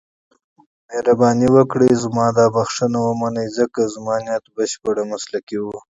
مهرباني 0.87 1.47
وکړئ 1.55 1.91
زما 2.03 2.25
دا 2.37 2.45
بښنه 2.55 2.99
ومنئ، 3.03 3.47
ځکه 3.57 3.81
زما 3.93 4.15
نیت 4.25 4.45
بشپړ 4.55 4.95
مسلکي 5.11 5.57
و. 5.61 5.65